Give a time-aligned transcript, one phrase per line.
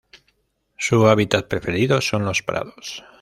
[0.77, 3.03] Su hábitat preferido son los prados.